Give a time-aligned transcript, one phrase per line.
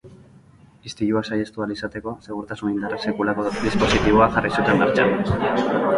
[0.91, 5.19] Istiluak sahiestu ahal izateko segurtasun indarrek sekulako dispositiboa jarri zuten martxan.